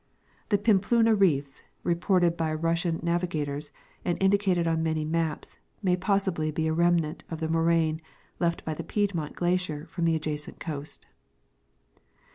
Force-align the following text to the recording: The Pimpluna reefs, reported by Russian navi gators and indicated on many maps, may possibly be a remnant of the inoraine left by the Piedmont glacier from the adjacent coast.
The 0.49 0.57
Pimpluna 0.57 1.13
reefs, 1.13 1.61
reported 1.83 2.35
by 2.35 2.55
Russian 2.55 2.97
navi 3.01 3.29
gators 3.29 3.69
and 4.03 4.17
indicated 4.19 4.65
on 4.65 4.81
many 4.81 5.05
maps, 5.05 5.57
may 5.83 5.95
possibly 5.95 6.49
be 6.49 6.65
a 6.65 6.73
remnant 6.73 7.23
of 7.29 7.39
the 7.39 7.45
inoraine 7.47 8.01
left 8.39 8.65
by 8.65 8.73
the 8.73 8.83
Piedmont 8.83 9.35
glacier 9.35 9.85
from 9.85 10.05
the 10.05 10.15
adjacent 10.15 10.59
coast. 10.59 11.05